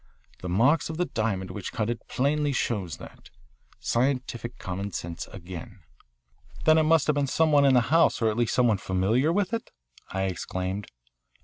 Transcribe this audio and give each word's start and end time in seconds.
The 0.41 0.49
marks 0.49 0.89
of 0.89 0.97
the 0.97 1.05
diamond 1.05 1.51
which 1.51 1.71
cut 1.71 1.87
it 1.87 2.07
plainly 2.07 2.53
show 2.53 2.87
that. 2.87 3.29
Scientific 3.79 4.57
common 4.57 4.91
sense 4.93 5.27
again." 5.27 5.81
"Then 6.65 6.79
it 6.79 6.89
must 6.89 7.05
have 7.05 7.13
been 7.13 7.27
some 7.27 7.51
one 7.51 7.65
in 7.65 7.75
the 7.75 7.81
house 7.81 8.19
or 8.19 8.27
at 8.27 8.35
least 8.37 8.55
some 8.55 8.65
one 8.65 8.77
familiar 8.79 9.31
with 9.31 9.53
it?"I 9.53 10.23
exclaimed. 10.23 10.87